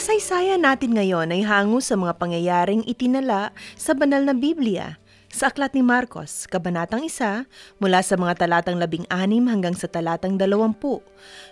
kasaysayan 0.00 0.64
natin 0.64 0.96
ngayon 0.96 1.28
ay 1.28 1.44
hango 1.44 1.76
sa 1.76 1.92
mga 1.92 2.16
pangyayaring 2.16 2.80
itinala 2.88 3.52
sa 3.76 3.92
banal 3.92 4.24
na 4.24 4.32
Biblia. 4.32 4.96
Sa 5.28 5.52
aklat 5.52 5.76
ni 5.76 5.84
Marcos, 5.84 6.48
Kabanatang 6.48 7.04
1, 7.04 7.44
mula 7.84 8.00
sa 8.00 8.16
mga 8.16 8.40
talatang 8.40 8.80
16 8.80 9.12
hanggang 9.44 9.76
sa 9.76 9.92
talatang 9.92 10.40
20, 10.40 10.48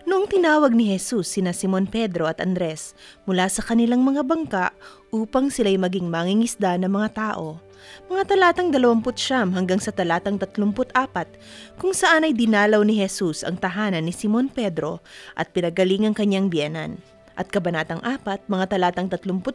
noong 0.09 0.27
tinawag 0.33 0.73
ni 0.73 0.97
Jesus 0.97 1.29
sina 1.29 1.53
Simon 1.53 1.84
Pedro 1.84 2.25
at 2.25 2.41
Andres 2.41 2.97
mula 3.29 3.53
sa 3.53 3.61
kanilang 3.61 4.01
mga 4.01 4.25
bangka 4.25 4.73
upang 5.12 5.53
sila'y 5.53 5.77
maging 5.77 6.09
mangingisda 6.09 6.80
ng 6.80 6.89
mga 6.89 7.20
tao. 7.20 7.61
Mga 8.09 8.33
talatang 8.33 8.73
20 8.73 9.53
hanggang 9.53 9.77
sa 9.77 9.92
talatang 9.92 10.41
34 10.41 11.77
kung 11.77 11.92
saan 11.92 12.25
ay 12.25 12.33
dinalaw 12.33 12.80
ni 12.80 12.97
Jesus 12.97 13.45
ang 13.45 13.61
tahanan 13.61 14.09
ni 14.09 14.12
Simon 14.17 14.48
Pedro 14.48 15.05
at 15.37 15.53
pinagaling 15.53 16.09
ang 16.09 16.17
kanyang 16.17 16.48
biyanan 16.48 16.97
at 17.38 17.47
Kabanatang 17.47 18.02
4, 18.02 18.51
mga 18.51 18.65
talatang 18.66 19.06
35 19.06 19.47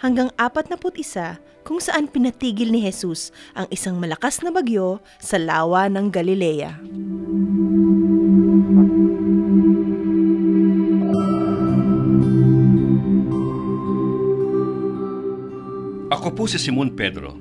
hanggang 0.00 0.32
41 0.40 1.60
kung 1.62 1.78
saan 1.78 2.08
pinatigil 2.08 2.72
ni 2.72 2.80
Jesus 2.80 3.30
ang 3.52 3.68
isang 3.68 4.00
malakas 4.00 4.40
na 4.40 4.48
bagyo 4.48 4.98
sa 5.20 5.36
lawa 5.36 5.92
ng 5.92 6.08
Galilea. 6.08 6.80
Ako 16.12 16.28
po 16.32 16.48
si 16.48 16.56
Simon 16.56 16.96
Pedro. 16.96 17.36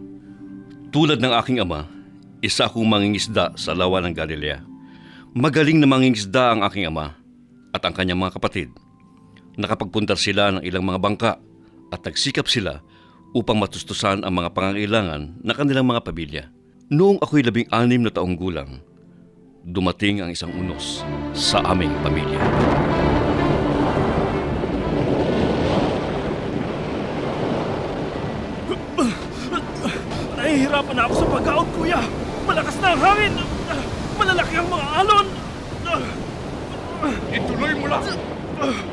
Tulad 0.92 1.24
ng 1.24 1.34
aking 1.40 1.64
ama, 1.64 1.88
isa 2.44 2.68
akong 2.68 2.84
mangingisda 2.84 3.56
sa 3.56 3.72
lawa 3.72 4.04
ng 4.04 4.12
Galilea. 4.12 4.60
Magaling 5.32 5.80
na 5.80 5.88
mangingisda 5.88 6.52
ang 6.52 6.66
aking 6.68 6.92
ama 6.92 7.16
at 7.72 7.82
ang 7.88 7.96
kanyang 7.96 8.20
mga 8.20 8.36
kapatid. 8.36 8.91
Nakapagpuntar 9.62 10.18
sila 10.18 10.58
ng 10.58 10.66
ilang 10.66 10.82
mga 10.82 10.98
bangka 10.98 11.32
at 11.94 12.02
nagsikap 12.02 12.50
sila 12.50 12.82
upang 13.38 13.62
matustusan 13.62 14.26
ang 14.26 14.34
mga 14.34 14.58
pangangailangan 14.58 15.38
ng 15.38 15.56
kanilang 15.56 15.86
mga 15.86 16.02
pamilya. 16.02 16.44
Noong 16.90 17.22
ako'y 17.22 17.46
labing 17.46 17.70
anim 17.70 18.02
na 18.02 18.10
taong 18.10 18.34
gulang, 18.34 18.82
dumating 19.62 20.26
ang 20.26 20.34
isang 20.34 20.50
unos 20.58 21.06
sa 21.38 21.62
aming 21.62 21.94
pamilya. 22.02 22.42
Nahihirapan 30.42 30.96
na 30.98 31.06
ako 31.06 31.14
sa 31.22 31.28
pagkaon, 31.38 31.68
kuya. 31.78 32.02
Malakas 32.50 32.76
na 32.82 32.98
ang 32.98 33.02
hangin. 33.06 33.34
Malalaki 34.18 34.54
ang 34.58 34.70
mga 34.74 34.88
alon. 35.06 35.28
Ituloy 37.30 37.74
mo 37.78 37.86
lang. 37.94 38.04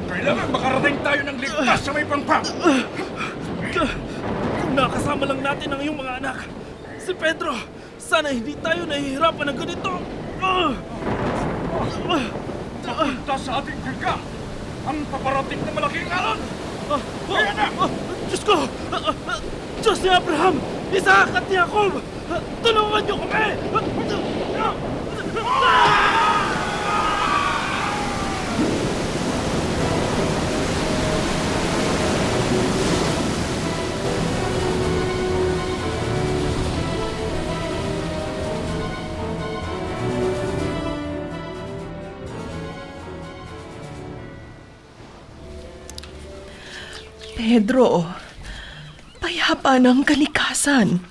Kailangan 0.08 0.48
makarating 0.48 0.96
tayo 1.04 1.20
ng 1.28 1.36
ligtas 1.36 1.80
sa 1.84 1.90
may 1.92 2.04
pangpang. 2.08 2.44
Kung 4.64 4.72
nakasama 4.72 5.28
lang 5.28 5.40
natin 5.44 5.68
ang 5.76 5.80
iyong 5.84 5.98
mga 6.00 6.12
anak. 6.24 6.48
Si 6.96 7.12
Pedro, 7.12 7.52
sana 8.00 8.32
hindi 8.32 8.56
tayo 8.64 8.88
nahihirapan 8.88 9.46
ng 9.52 9.58
ganito. 9.60 9.92
Papunta 12.80 13.34
sa 13.36 13.60
ating 13.60 13.78
bigka. 13.84 14.16
Ang 14.88 15.04
paparating 15.12 15.60
na 15.60 15.72
malaking 15.76 16.08
alon. 16.08 16.40
Kaya 17.28 17.52
na! 17.52 17.68
Diyos 18.32 18.42
ko! 18.48 18.64
Diyos 19.84 19.98
ni 20.00 20.08
Abraham! 20.08 20.56
Isaac 20.88 21.28
at 21.36 21.44
Jacob! 21.52 22.00
Tulungan 22.64 23.02
niyo 23.04 23.16
kami! 23.20 23.27
Pedro, 47.58 48.06
payapa 49.18 49.82
ng 49.82 50.06
kalikasan. 50.06 51.02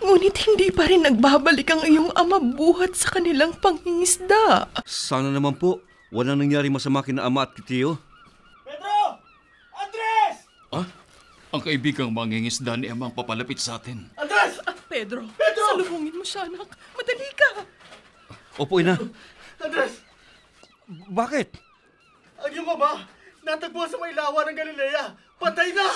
Ngunit 0.00 0.32
hindi 0.48 0.72
pa 0.72 0.88
rin 0.88 1.04
nagbabalik 1.04 1.68
ang 1.68 1.84
iyong 1.84 2.08
ama 2.16 2.40
buhat 2.40 2.96
sa 2.96 3.12
kanilang 3.12 3.52
pangingisda. 3.60 4.72
Sana 4.88 5.28
naman 5.28 5.60
po, 5.60 5.84
walang 6.08 6.40
nangyari 6.40 6.72
masama 6.72 7.04
kina 7.04 7.28
ama 7.28 7.44
at 7.44 7.52
kitiyo. 7.52 8.00
Pedro! 8.64 9.20
Andres! 9.76 10.48
Ah? 10.72 10.88
Ang 11.52 11.60
kaibigang 11.60 12.08
mangingisda 12.08 12.80
ni 12.80 12.88
Amang 12.88 13.12
papalapit 13.12 13.60
sa 13.60 13.76
atin. 13.76 14.08
Andres! 14.16 14.64
Ah, 14.64 14.72
Pedro, 14.88 15.28
Pedro! 15.36 15.64
salubungin 15.68 16.16
mo 16.16 16.24
siya, 16.24 16.48
anak. 16.48 16.80
Madali 16.96 17.28
ka. 17.36 17.50
Opo, 18.56 18.80
ina. 18.80 18.96
Andres! 19.60 20.00
Bakit? 21.12 21.60
Ang 22.40 22.50
iyong 22.56 22.72
ama, 22.72 23.04
natagpuan 23.44 23.84
sa 23.92 24.00
may 24.00 24.16
lawa 24.16 24.48
ng 24.48 24.56
Galilea. 24.56 25.33
Patay 25.40 25.70
na! 25.74 25.86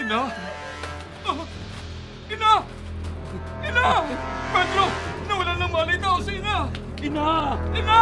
Ina! 0.00 0.20
Ah! 1.22 1.44
Ina! 2.32 2.52
Ina! 3.62 3.84
Pedro! 4.52 4.86
Nawalan 5.28 5.56
ng 5.60 5.70
malay 5.72 5.98
tao 6.00 6.16
si 6.24 6.40
Ina! 6.40 6.68
Ina! 7.04 7.28
Ina! 7.76 8.00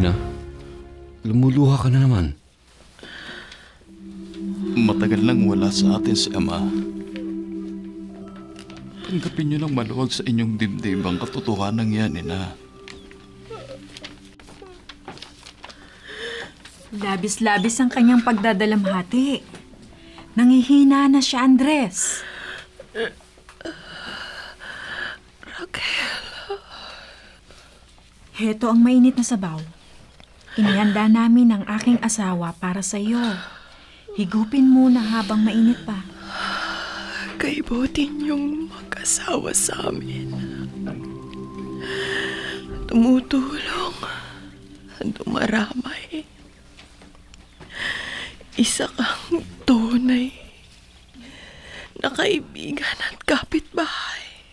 Ina, 0.00 0.16
lumuluha 1.28 1.76
ka 1.76 1.92
na 1.92 2.00
naman. 2.00 2.32
Matagal 4.72 5.20
nang 5.20 5.44
wala 5.44 5.68
sa 5.68 6.00
atin 6.00 6.16
si 6.16 6.32
Ama. 6.32 6.56
Tanggapin 9.04 9.52
niyo 9.52 9.60
ng 9.60 9.76
maluwag 9.76 10.08
sa 10.08 10.24
inyong 10.24 10.56
dibdib 10.56 11.04
ang 11.04 11.20
katotohanan 11.20 11.92
yan, 11.92 12.16
Ina. 12.16 12.56
Labis-labis 16.96 17.76
ang 17.84 17.92
kanyang 17.92 18.24
pagdadalamhati. 18.24 19.44
Nangihina 20.32 21.12
na 21.12 21.20
siya, 21.20 21.44
Andres. 21.44 22.24
Heto 28.40 28.72
ang 28.72 28.80
mainit 28.80 29.20
na 29.20 29.28
sabaw. 29.28 29.79
Inihanda 30.60 31.08
namin 31.08 31.56
ng 31.56 31.64
aking 31.64 32.04
asawa 32.04 32.52
para 32.52 32.84
sa 32.84 33.00
iyo. 33.00 33.16
Higupin 34.12 34.68
muna 34.68 35.00
habang 35.00 35.40
mainit 35.40 35.80
pa. 35.88 36.04
Kaibutin 37.40 38.20
yung 38.20 38.68
mag-asawa 38.68 39.56
sa 39.56 39.88
amin. 39.88 40.28
Tumutulong. 42.92 43.96
Dumaramay. 45.00 46.28
Isa 48.60 48.84
kang 48.92 49.40
tunay 49.64 50.28
na 52.04 52.12
kaibigan 52.12 53.00
at 53.00 53.16
kapitbahay. 53.24 54.44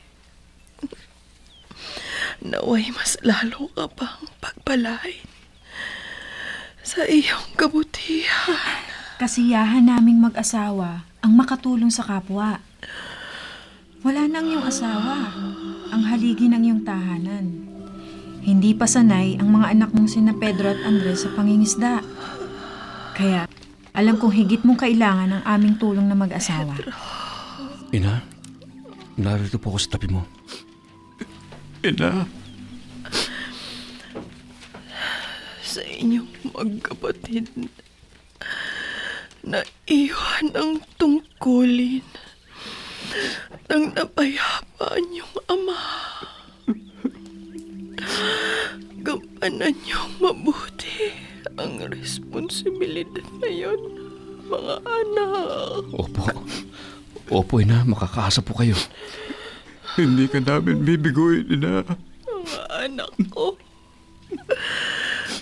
Naway 2.40 2.96
mas 2.96 3.20
lalo 3.28 3.68
ka 3.76 3.92
pang 3.92 4.24
pagpalain 4.40 5.37
sa 6.98 7.06
iyong 7.06 7.54
kabutihan. 7.54 8.82
Kasiyahan 9.22 9.86
naming 9.86 10.18
mag-asawa 10.18 11.06
ang 11.22 11.32
makatulong 11.38 11.94
sa 11.94 12.02
kapwa. 12.02 12.58
Wala 14.02 14.26
nang 14.26 14.50
iyong 14.50 14.66
asawa, 14.66 15.30
ang 15.94 16.02
haligi 16.10 16.50
ng 16.50 16.58
iyong 16.66 16.82
tahanan. 16.82 17.46
Hindi 18.42 18.74
pa 18.74 18.90
sanay 18.90 19.38
ang 19.38 19.54
mga 19.54 19.78
anak 19.78 19.90
mong 19.94 20.10
sina 20.10 20.34
Pedro 20.34 20.74
at 20.74 20.82
Andres 20.90 21.22
sa 21.22 21.30
pangingisda. 21.38 22.02
Kaya, 23.14 23.46
alam 23.94 24.18
kong 24.18 24.34
higit 24.34 24.66
mong 24.66 24.82
kailangan 24.82 25.38
ang 25.38 25.44
aming 25.46 25.78
tulong 25.78 26.10
na 26.10 26.18
mag-asawa. 26.18 26.82
Ina, 27.94 28.26
narito 29.22 29.62
po 29.62 29.70
ako 29.70 29.80
sa 29.86 29.94
tabi 29.94 30.10
mo. 30.10 30.26
Ina, 31.86 32.26
sa 35.78 35.86
inyong 35.86 36.34
magkapatid 36.58 37.46
na 39.46 39.62
iwan 39.86 40.50
ang 40.58 40.82
tungkulin 40.98 42.02
ng 43.70 43.86
napayapa 43.94 44.98
niyong 45.06 45.38
ama. 45.46 45.78
Gampanan 49.06 49.78
niyong 49.86 50.18
mabuti 50.18 51.14
ang 51.62 51.78
responsibilidad 51.94 53.28
na 53.38 53.50
yon, 53.54 53.78
mga 54.50 54.76
anak. 54.82 55.86
Opo. 55.94 56.26
Opo, 57.30 57.54
ina. 57.62 57.86
Makakaasa 57.86 58.42
po 58.42 58.58
kayo. 58.58 58.74
hindi 60.02 60.26
ka 60.26 60.42
namin 60.42 60.82
bibiguin, 60.82 61.46
Ina. 61.54 61.86
Mga 62.26 62.62
anak 62.90 63.14
ko. 63.30 63.54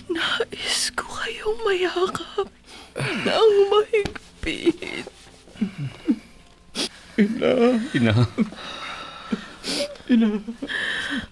Nais 0.06 0.94
ko 1.46 1.54
kayong 1.54 1.62
mayakap 1.62 2.48
ng 2.98 3.52
mahigpit. 3.70 5.06
Ina. 7.14 7.50
Ina, 7.94 8.14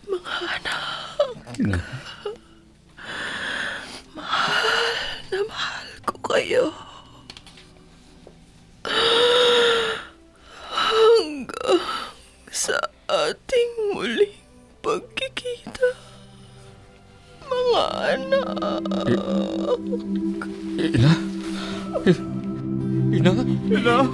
Mga 0.07 0.35
anak, 0.55 0.79
Ina. 1.59 1.79
na 5.35 5.39
mahal 5.51 5.91
ko 6.07 6.15
kayo. 6.23 6.71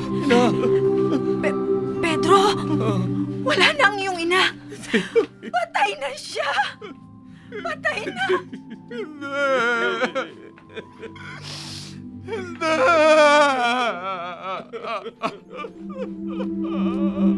Ina? 0.08 0.42
Ina? 0.48 1.52
Pedro! 2.00 2.40
Wala 3.44 3.66
na 3.76 3.84
ang 3.92 3.98
iyong 4.00 4.20
ina! 4.20 4.52
Patay 5.50 5.90
na 6.00 6.10
siya! 6.16 6.50
Patay 7.60 8.00
na! 8.08 8.26
O 17.20 17.29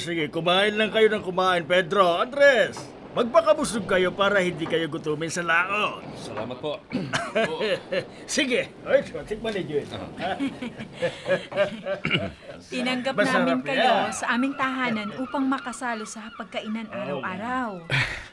sige, 0.00 0.32
kumain 0.32 0.72
lang 0.74 0.88
kayo 0.88 1.12
ng 1.12 1.20
kumain, 1.20 1.60
Pedro. 1.62 2.16
Andres, 2.16 2.80
magpakabusog 3.12 3.84
kayo 3.84 4.08
para 4.10 4.40
hindi 4.40 4.64
kayo 4.64 4.88
gutumin 4.88 5.28
sa 5.28 5.44
laot. 5.44 6.00
Salamat 6.16 6.56
po. 6.56 6.80
sige, 8.26 8.72
ay, 8.88 9.04
tikman 9.04 9.52
ninyo 9.52 9.76
ito. 9.76 10.00
Tinanggap 12.72 13.14
Masarap 13.14 13.44
namin 13.44 13.58
kayo 13.60 14.08
yan. 14.08 14.16
sa 14.16 14.26
aming 14.32 14.54
tahanan 14.56 15.08
upang 15.20 15.44
makasalo 15.44 16.08
sa 16.08 16.32
pagkainan 16.34 16.88
araw-araw. 16.88 17.84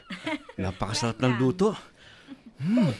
Napakasarap 0.64 1.20
ng 1.20 1.36
luto. 1.36 1.76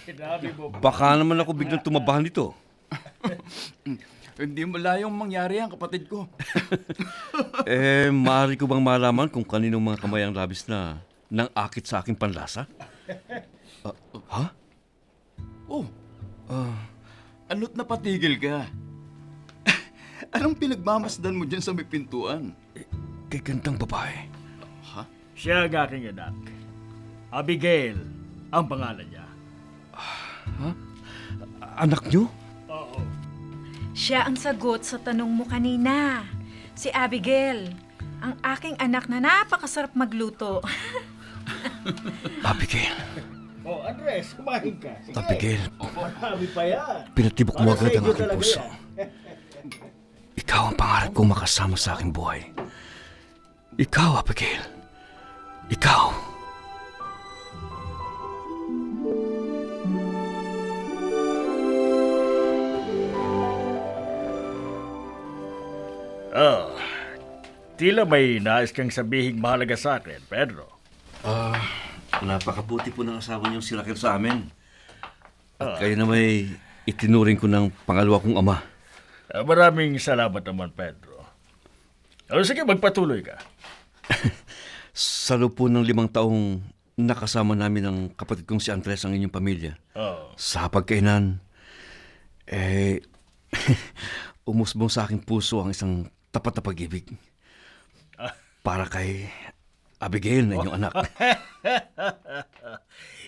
Sinabi 0.04 0.52
mo, 0.54 0.70
Baka 0.78 1.16
naman 1.16 1.40
ako 1.40 1.50
biglang 1.56 1.82
tumabahan 1.82 2.22
dito. 2.22 2.52
Hindi 4.38 4.62
malayong 4.62 5.10
mangyari 5.10 5.58
ang 5.58 5.74
kapatid 5.74 6.06
ko. 6.06 6.26
Eh, 7.68 8.08
maaari 8.08 8.56
ko 8.56 8.64
bang 8.64 8.80
malaman 8.80 9.28
kung 9.28 9.44
kaninong 9.44 9.82
mga 9.82 10.00
kamay 10.00 10.24
ang 10.24 10.32
labis 10.32 10.64
na 10.64 11.04
nang 11.28 11.52
akit 11.52 11.84
sa 11.84 12.00
aking 12.00 12.16
panlasa? 12.16 12.64
Ah, 13.84 13.92
ha? 14.32 14.44
Oh, 15.68 15.84
ano't 17.52 17.76
napatigil 17.76 18.40
ka? 18.40 18.64
Anong 20.36 20.56
pinagmamasdan 20.56 21.36
mo 21.36 21.44
dyan 21.44 21.60
sa 21.60 21.76
may 21.76 21.84
pintuan? 21.84 22.56
Kay 23.28 23.44
gandang 23.44 23.76
babae. 23.76 24.24
siya 25.36 25.68
ang 25.68 25.76
aking 25.76 26.08
anak. 26.16 26.34
Abigail, 27.28 28.00
ang 28.48 28.64
pangalan 28.64 29.04
niya. 29.04 29.26
Anak 31.76 32.08
niyo? 32.08 32.32
Siya 33.98 34.30
ang 34.30 34.38
sagot 34.38 34.86
sa 34.86 35.02
tanong 35.02 35.26
mo 35.26 35.42
kanina. 35.42 36.22
Si 36.78 36.86
Abigail, 36.94 37.74
ang 38.22 38.38
aking 38.46 38.78
anak 38.78 39.10
na 39.10 39.18
napakasarap 39.18 39.98
magluto. 39.98 40.62
Abigail. 42.46 42.94
Oh, 43.66 43.82
Andres, 43.82 44.38
kumain 44.38 44.78
ka. 44.78 44.94
Sige. 45.02 45.18
Abigail, 45.18 45.62
Marami 45.82 46.46
pa 46.54 46.62
yan. 46.62 47.10
pinatibok 47.10 47.58
mo 47.58 47.74
agad 47.74 47.98
ang 47.98 48.06
aking 48.06 48.30
puso. 48.38 48.62
Ikaw 50.46 50.60
ang 50.70 50.76
pangarap 50.78 51.10
kong 51.10 51.34
makasama 51.34 51.74
sa 51.74 51.98
aking 51.98 52.14
buhay. 52.14 52.46
Ikaw, 53.82 54.22
Abigail. 54.22 54.62
Ikaw. 55.74 56.27
Tila 67.78 68.02
may 68.02 68.42
nais 68.42 68.74
kang 68.74 68.90
sabihin 68.90 69.38
mahalaga 69.38 69.78
sa 69.78 70.02
akin, 70.02 70.18
Pedro. 70.26 70.66
Napakabuti 72.18 72.90
po 72.90 73.06
ng 73.06 73.22
asawa 73.22 73.46
niyong 73.46 73.62
silakir 73.62 73.94
sa 73.94 74.18
amin. 74.18 74.50
At 75.62 75.78
kayo 75.78 75.94
na 75.94 76.02
may 76.02 76.50
itinuring 76.90 77.38
ko 77.38 77.46
ng 77.46 77.70
pangalawa 77.86 78.18
kong 78.18 78.34
ama. 78.34 78.66
Ah, 79.30 79.46
maraming 79.46 79.94
salamat 80.02 80.42
naman, 80.42 80.74
Pedro. 80.74 81.22
O 82.28 82.42
sige, 82.42 82.66
magpatuloy 82.66 83.22
ka. 83.22 83.38
Sa 84.98 85.38
loob 85.38 85.54
po 85.54 85.70
ng 85.70 85.84
limang 85.84 86.10
taong 86.10 86.58
nakasama 86.98 87.54
namin 87.54 87.84
ang 87.86 87.98
kapatid 88.10 88.48
kong 88.48 88.58
si 88.58 88.74
Andres 88.74 89.06
ang 89.06 89.14
inyong 89.14 89.30
pamilya. 89.30 89.78
Oh, 89.94 90.34
Sa 90.34 90.66
pagkainan, 90.66 91.38
eh, 92.50 92.98
umusbong 94.50 94.90
sa 94.90 95.06
aking 95.06 95.22
puso 95.22 95.60
ang 95.62 95.70
isang 95.70 96.08
tapat 96.34 96.58
na 96.58 96.62
pag-ibig. 96.64 97.14
Para 98.68 98.84
kay 98.84 99.24
Abigail 99.96 100.44
na 100.44 100.60
inyong 100.60 100.76
anak. 100.76 100.92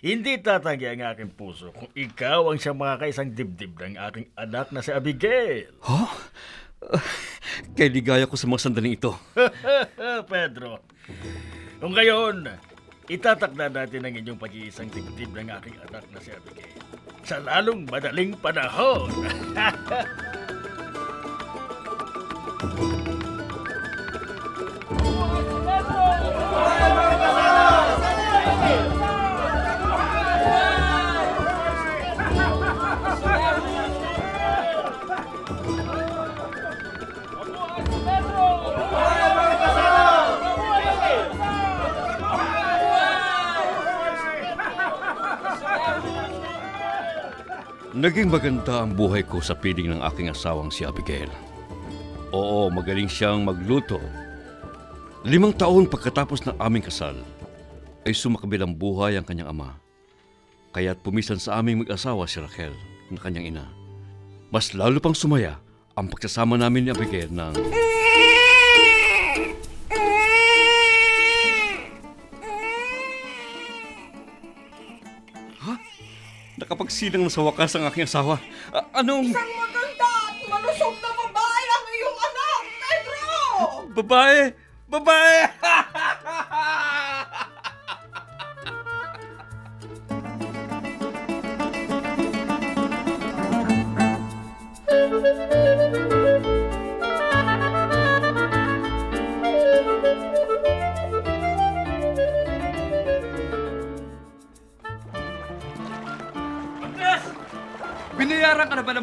hindi 0.04 0.36
tatanggi 0.36 0.84
ang 0.84 1.16
aking 1.16 1.32
puso 1.32 1.72
kung 1.72 1.88
ikaw 1.96 2.52
ang 2.52 2.60
siyang 2.60 2.76
makakaisang 2.76 3.32
dibdib 3.32 3.72
ng 3.80 3.96
aking 3.96 4.28
anak 4.36 4.68
na 4.68 4.84
si 4.84 4.92
Abigail. 4.92 5.72
Ho? 5.88 6.12
Kay 7.76 7.88
ligaya 7.88 8.28
ko 8.28 8.36
sa 8.36 8.52
mga 8.52 8.68
sandaling 8.68 9.00
ito. 9.00 9.16
Pedro, 10.30 10.84
kung 11.80 11.96
gayon, 11.96 12.44
itatakda 13.08 13.72
natin 13.72 14.04
ang 14.04 14.14
inyong 14.20 14.40
pag-iisang 14.44 14.92
dibdib 14.92 15.32
ng 15.32 15.56
aking 15.56 15.76
anak 15.88 16.04
na 16.12 16.20
si 16.20 16.36
Abigail 16.36 16.84
sa 17.24 17.40
lalong 17.40 17.88
madaling 17.88 18.36
panahon. 18.36 19.08
Naging 48.00 48.32
maganda 48.32 48.80
ang 48.80 48.96
buhay 48.96 49.20
ko 49.28 49.44
sa 49.44 49.52
piling 49.52 49.92
ng 49.92 50.00
aking 50.08 50.32
asawang 50.32 50.72
si 50.72 50.88
Abigail. 50.88 51.28
Oo, 52.32 52.72
magaling 52.72 53.12
siyang 53.12 53.44
magluto. 53.44 54.00
Limang 55.20 55.52
taon 55.52 55.84
pagkatapos 55.84 56.48
ng 56.48 56.56
aming 56.56 56.88
kasal, 56.88 57.12
ay 58.08 58.16
sumakabilang 58.16 58.72
buhay 58.72 59.20
ang 59.20 59.26
kanyang 59.28 59.52
ama. 59.52 59.76
Kaya't 60.72 61.04
pumisan 61.04 61.36
sa 61.36 61.60
aming 61.60 61.84
mag-asawa 61.84 62.24
si 62.24 62.40
Raquel, 62.40 62.72
na 63.12 63.20
kanyang 63.20 63.52
ina. 63.52 63.66
Mas 64.48 64.72
lalo 64.72 64.96
pang 64.96 65.12
sumaya 65.12 65.60
ang 65.92 66.08
pagsasama 66.08 66.56
namin 66.56 66.88
ni 66.88 66.90
Abigail 66.96 67.28
ng... 67.28 67.52
Nakapagsilang 76.70 77.26
na 77.26 77.34
sa 77.34 77.42
wakas 77.42 77.74
ang 77.74 77.82
aking 77.90 78.06
asawa. 78.06 78.38
A- 78.70 79.02
anong... 79.02 79.26
Isang 79.26 79.42
maganda 79.58 80.06
at 80.06 80.38
malusog 80.46 80.94
na 81.02 81.10
babae 81.18 81.66
ang 81.66 81.86
iyong 81.90 82.18
anak, 82.22 82.62
Pedro! 82.78 83.26
Babae! 83.90 84.54
Babae! 84.86 85.50
Binayaran 95.10 95.50
ka 95.50 95.59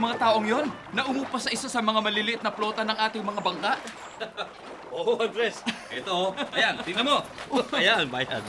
mga 0.07 0.23
taong 0.23 0.47
yon 0.47 0.65
na 0.95 1.03
umupa 1.03 1.35
sa 1.35 1.51
isa 1.51 1.67
sa 1.67 1.83
mga 1.83 1.99
maliliit 1.99 2.39
na 2.39 2.47
plota 2.47 2.87
ng 2.87 2.95
ating 2.95 3.23
mga 3.27 3.41
bangka? 3.43 3.73
Oo, 4.97 5.19
Andres. 5.19 5.59
Ito, 5.91 6.31
ayan, 6.55 6.79
tingnan 6.81 7.05
mo. 7.05 7.21
Ayan, 7.77 8.09
bayan. 8.09 8.41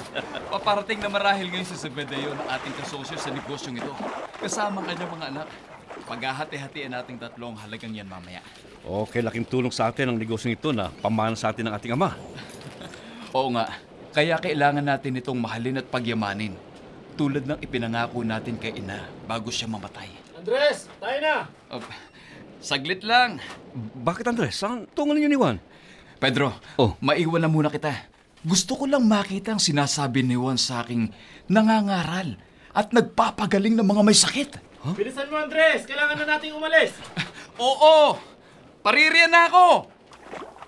Paparating 0.48 0.96
na 1.02 1.10
marahil 1.12 1.50
ngayon 1.52 1.66
si 1.66 1.76
Zebedeo 1.76 2.32
ng 2.32 2.48
ating 2.48 2.72
kasosyo 2.78 3.20
sa 3.20 3.28
negosyong 3.28 3.76
ito. 3.76 3.92
Kasama 4.40 4.80
ang 4.80 4.86
kanyang 4.88 5.12
mga 5.12 5.26
anak. 5.34 5.46
Paghahati-hatiin 6.08 6.94
nating 6.94 7.20
tatlong 7.20 7.52
halagang 7.52 7.92
yan 7.92 8.08
mamaya. 8.08 8.40
Okay, 8.80 9.20
laking 9.20 9.44
tulong 9.44 9.74
sa 9.74 9.92
atin 9.92 10.08
ang 10.08 10.16
negosyong 10.16 10.56
ito 10.56 10.72
na 10.72 10.88
pamana 10.88 11.36
sa 11.36 11.52
atin 11.52 11.68
ng 11.68 11.74
ating 11.74 11.92
ama. 11.92 12.16
Oo 13.36 13.52
nga, 13.52 13.68
kaya 14.16 14.40
kailangan 14.40 14.88
natin 14.88 15.20
itong 15.20 15.36
mahalin 15.36 15.84
at 15.84 15.90
pagyamanin. 15.90 16.56
Tulad 17.18 17.44
ng 17.44 17.60
ipinangako 17.60 18.24
natin 18.24 18.56
kay 18.56 18.78
ina 18.78 19.04
bago 19.28 19.52
siya 19.52 19.68
mamatay. 19.68 20.17
Andres, 20.48 20.88
tayo 20.96 21.18
na! 21.20 21.36
Oh, 21.68 21.84
saglit 22.56 23.04
lang. 23.04 23.36
Bakit, 24.00 24.24
Andres? 24.24 24.56
Saan 24.56 24.88
tungo 24.88 25.12
ninyo 25.12 25.28
ni 25.28 25.36
Juan? 25.36 25.60
Pedro, 26.16 26.56
Oh. 26.74 26.96
maiwan 27.04 27.44
na 27.44 27.52
muna 27.52 27.68
kita. 27.68 27.92
Gusto 28.40 28.72
ko 28.72 28.88
lang 28.88 29.04
makita 29.04 29.52
ang 29.52 29.60
sinasabi 29.60 30.24
ni 30.24 30.40
Juan 30.40 30.56
sa 30.56 30.80
aking 30.80 31.12
nangangaral 31.52 32.40
at 32.72 32.96
nagpapagaling 32.96 33.76
ng 33.76 33.84
mga 33.84 34.00
may 34.00 34.16
sakit. 34.16 34.56
Bilisan 34.96 35.28
mo, 35.28 35.36
Andres! 35.36 35.84
Kailangan 35.84 36.16
na 36.16 36.40
nating 36.40 36.56
umalis! 36.56 36.96
Oo! 37.60 38.16
Paririyan 38.80 39.28
na 39.28 39.52
ako! 39.52 39.84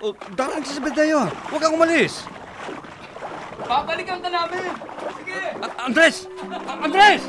Oh, 0.04 0.12
darang 0.36 0.60
si 0.60 0.76
Zebedeo. 0.76 1.24
Huwag 1.24 1.56
kang 1.56 1.72
umalis. 1.72 2.28
Babalikan 3.64 4.20
ka 4.20 4.28
namin! 4.28 4.76
Sige! 5.16 5.40
A- 5.56 5.88
Andres! 5.88 6.28
A- 6.68 6.84
Andres! 6.84 7.24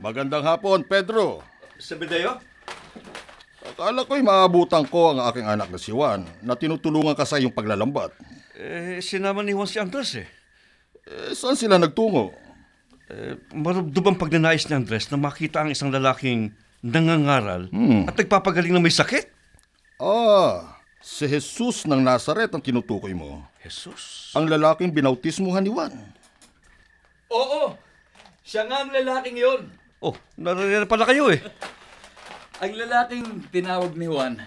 Magandang 0.00 0.40
hapon, 0.42 0.80
Pedro. 0.80 1.44
Zebedeo? 1.76 2.40
Akala 3.60 4.08
ko'y 4.08 4.24
maabutan 4.24 4.88
ko 4.88 5.12
ang 5.12 5.20
aking 5.28 5.44
anak 5.44 5.68
na 5.68 5.76
si 5.76 5.92
Juan 5.92 6.24
na 6.40 6.56
tinutulungan 6.56 7.12
ka 7.12 7.28
sa 7.28 7.36
iyong 7.36 7.52
paglalambat. 7.52 8.08
Eh, 8.56 9.04
sinama 9.04 9.44
ni 9.44 9.52
Juan 9.52 9.68
si 9.68 9.76
Andres 9.76 10.16
eh. 10.16 10.28
Eh, 11.04 11.32
saan 11.32 11.56
sila 11.56 11.76
nagtungo? 11.76 12.32
eh 13.10 13.34
marubdob 13.50 14.06
ang 14.06 14.14
pagnanais 14.14 14.62
ni 14.70 14.74
Andres 14.78 15.10
na 15.10 15.18
makita 15.18 15.66
ang 15.66 15.74
isang 15.74 15.90
lalaking 15.90 16.54
nangangaral 16.78 17.66
Hmm. 17.66 18.06
at 18.06 18.14
nagpapagaling 18.14 18.70
na 18.70 18.78
may 18.78 18.94
sakit. 18.94 19.26
Ah, 19.98 20.78
si 21.02 21.26
Jesus 21.26 21.90
ng 21.90 21.98
Nazaret 22.00 22.48
ang 22.48 22.62
tinutukoy 22.62 23.10
mo. 23.12 23.42
Jesus. 23.60 24.30
Ang 24.32 24.46
lalaking 24.46 24.94
binautismuhan 24.94 25.60
ni 25.60 25.74
Juan. 25.74 25.90
Oo! 27.34 27.74
Siya 28.46 28.64
nga 28.64 28.86
ang 28.86 28.94
lalaking 28.94 29.36
yon. 29.36 29.60
Oh, 30.00 30.16
naririyan 30.40 30.88
pala 30.88 31.04
kayo 31.04 31.28
eh. 31.28 31.44
Ang 32.64 32.72
lalaking 32.72 33.44
tinawag 33.52 33.92
ni 33.92 34.08
Juan 34.08 34.40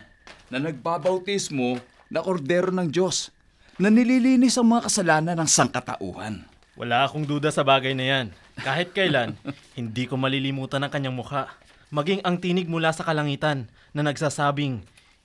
na 0.50 0.58
nagbabautismo 0.58 1.78
na 2.10 2.26
kordero 2.26 2.74
ng 2.74 2.90
Diyos 2.90 3.30
na 3.78 3.94
nililinis 3.94 4.58
ang 4.58 4.74
mga 4.74 4.90
kasalanan 4.90 5.38
ng 5.38 5.50
sangkatauhan. 5.50 6.42
Wala 6.74 7.06
akong 7.06 7.30
duda 7.30 7.54
sa 7.54 7.62
bagay 7.62 7.94
na 7.94 8.06
yan. 8.06 8.28
Kahit 8.66 8.98
kailan, 8.98 9.38
hindi 9.78 10.10
ko 10.10 10.18
malilimutan 10.18 10.82
ang 10.82 10.90
kanyang 10.90 11.22
mukha. 11.22 11.54
Maging 11.94 12.26
ang 12.26 12.42
tinig 12.42 12.66
mula 12.66 12.90
sa 12.90 13.06
kalangitan 13.06 13.70
na 13.94 14.02
nagsasabing, 14.02 14.82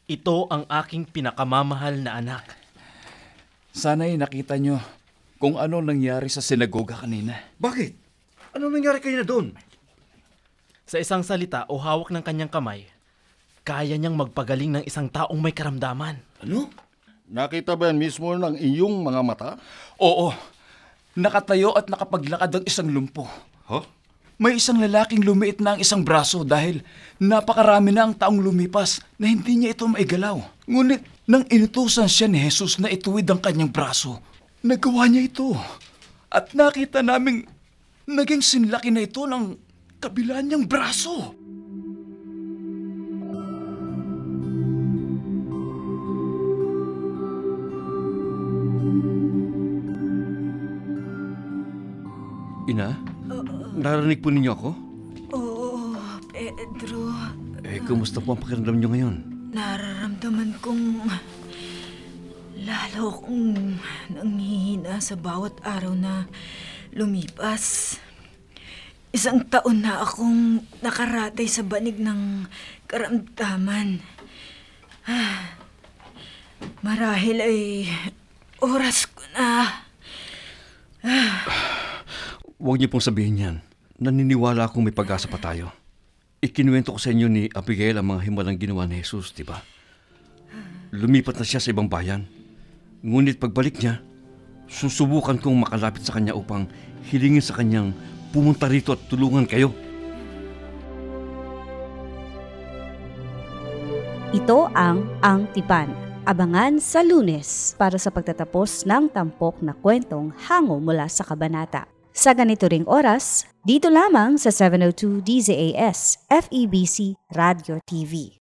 ito 0.08 0.44
ang 0.52 0.68
aking 0.68 1.08
pinakamamahal 1.08 2.04
na 2.04 2.20
anak. 2.20 2.44
Sana'y 3.72 4.20
nakita 4.20 4.60
nyo 4.60 4.76
kung 5.40 5.56
ano 5.56 5.80
nangyari 5.80 6.28
sa 6.28 6.44
sinagoga 6.44 7.00
kanina. 7.00 7.32
Bakit? 7.56 7.92
Ano 8.56 8.68
nangyari 8.68 9.00
kayo 9.00 9.24
na 9.24 9.28
doon? 9.28 9.67
Sa 10.88 10.96
isang 10.96 11.20
salita 11.20 11.68
o 11.68 11.76
hawak 11.76 12.08
ng 12.08 12.24
kanyang 12.24 12.48
kamay, 12.48 12.88
kaya 13.60 14.00
niyang 14.00 14.16
magpagaling 14.16 14.72
ng 14.72 14.84
isang 14.88 15.04
taong 15.04 15.36
may 15.36 15.52
karamdaman. 15.52 16.16
Ano? 16.40 16.72
Nakita 17.28 17.76
ba 17.76 17.92
yan 17.92 18.00
mismo 18.00 18.32
ng 18.32 18.56
iyong 18.56 19.04
mga 19.04 19.20
mata? 19.20 19.50
Oo, 20.00 20.32
nakatayo 21.12 21.76
at 21.76 21.92
nakapaglakad 21.92 22.48
ang 22.48 22.64
isang 22.64 22.88
lumpo. 22.88 23.28
Huh? 23.68 23.84
May 24.40 24.56
isang 24.56 24.80
lalaking 24.80 25.28
lumiit 25.28 25.60
na 25.60 25.76
ang 25.76 25.80
isang 25.84 26.00
braso 26.00 26.40
dahil 26.40 26.80
napakarami 27.20 27.92
na 27.92 28.08
ang 28.08 28.16
taong 28.16 28.40
lumipas 28.40 29.04
na 29.20 29.28
hindi 29.28 29.60
niya 29.60 29.76
ito 29.76 29.84
maigalaw. 29.84 30.40
Ngunit 30.64 31.04
nang 31.28 31.44
inutusan 31.52 32.08
siya 32.08 32.32
ni 32.32 32.40
Jesus 32.40 32.80
na 32.80 32.88
ituwid 32.88 33.28
ang 33.28 33.44
kanyang 33.44 33.68
braso, 33.68 34.24
nagawa 34.64 35.04
niya 35.04 35.28
ito. 35.28 35.52
At 36.32 36.56
nakita 36.56 37.04
naming 37.04 37.44
naging 38.08 38.40
sinlaki 38.40 38.88
na 38.88 39.04
ito 39.04 39.28
ng 39.28 39.67
kabila 39.98 40.38
niyang 40.42 40.66
braso. 40.70 41.34
Ina? 52.68 52.94
Narinig 53.78 54.20
po 54.20 54.28
ninyo 54.28 54.52
ako? 54.52 54.70
Oo, 55.32 55.96
Pedro. 56.30 57.10
Eh, 57.64 57.80
kumusta 57.82 58.20
po 58.20 58.36
ang 58.36 58.40
pakiramdam 58.40 58.76
nyo 58.78 58.88
ngayon? 58.92 59.14
Nararamdaman 59.56 60.52
kong 60.60 61.08
lalo 62.68 63.08
kong 63.24 63.80
nanghihina 64.12 65.00
sa 65.00 65.16
bawat 65.16 65.56
araw 65.64 65.96
na 65.96 66.28
lumipas. 66.92 67.96
Isang 69.08 69.40
taon 69.48 69.82
na 69.82 70.04
akong 70.04 70.60
nakaratay 70.84 71.48
sa 71.48 71.64
banig 71.64 71.96
ng 71.96 72.44
karamdaman. 72.84 74.04
Ah, 75.08 75.58
Marahil 76.82 77.38
ay 77.42 77.58
oras 78.62 79.06
ko 79.10 79.22
na. 79.34 79.82
Huwag 82.58 82.78
niyo 82.78 82.90
pong 82.90 83.04
sabihin 83.04 83.42
yan. 83.42 83.56
Naniniwala 83.98 84.66
akong 84.66 84.82
may 84.86 84.94
pag-asa 84.94 85.26
pa 85.26 85.38
tayo. 85.38 85.70
Ikinuwento 86.38 86.94
ko 86.94 86.98
sa 87.02 87.10
inyo 87.10 87.26
ni 87.26 87.50
Abigail 87.50 87.98
ang 87.98 88.14
mga 88.14 88.30
himalang 88.30 88.58
ginawa 88.58 88.86
ni 88.86 89.02
Jesus, 89.02 89.34
di 89.34 89.42
ba? 89.42 89.58
Lumipat 90.94 91.34
na 91.38 91.46
siya 91.46 91.58
sa 91.58 91.74
ibang 91.74 91.90
bayan. 91.90 92.30
Ngunit 93.02 93.42
pagbalik 93.42 93.82
niya, 93.82 93.98
susubukan 94.70 95.38
kong 95.38 95.66
makalapit 95.66 96.06
sa 96.06 96.14
kanya 96.14 96.38
upang 96.38 96.70
hilingin 97.10 97.42
sa 97.42 97.58
kanyang 97.58 97.90
pumunta 98.30 98.68
rito 98.68 98.94
at 98.94 99.00
tulungan 99.08 99.48
kayo. 99.48 99.72
Ito 104.28 104.68
ang 104.76 105.08
Ang 105.24 105.48
Tipan, 105.56 106.08
Abangan 106.28 106.76
sa 106.76 107.00
lunes 107.00 107.72
para 107.80 107.96
sa 107.96 108.12
pagtatapos 108.12 108.84
ng 108.84 109.08
tampok 109.08 109.64
na 109.64 109.72
kwentong 109.72 110.28
hango 110.44 110.76
mula 110.76 111.08
sa 111.08 111.24
kabanata. 111.24 111.88
Sa 112.12 112.36
ganito 112.36 112.68
ring 112.68 112.84
oras, 112.84 113.48
dito 113.64 113.88
lamang 113.88 114.36
sa 114.36 114.52
702 114.52 115.24
DZAS 115.24 116.28
FEBC 116.28 117.16
Radio 117.32 117.80
TV. 117.80 118.37